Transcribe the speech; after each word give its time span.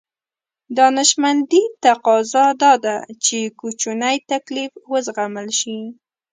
دانشمندي 0.77 1.63
تقاضا 1.85 2.45
دا 2.63 2.73
ده 2.85 2.95
چې 3.25 3.37
کوچنی 3.59 4.17
تکليف 4.31 4.71
وزغمل 4.91 5.47
شي. 5.59 5.77